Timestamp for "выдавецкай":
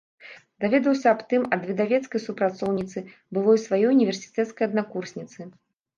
1.71-2.23